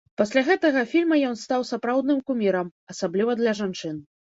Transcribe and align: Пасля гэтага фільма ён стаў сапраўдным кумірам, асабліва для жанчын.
Пасля 0.19 0.41
гэтага 0.47 0.83
фільма 0.93 1.21
ён 1.29 1.39
стаў 1.43 1.67
сапраўдным 1.75 2.27
кумірам, 2.33 2.77
асабліва 2.95 3.41
для 3.41 3.51
жанчын. 3.65 4.07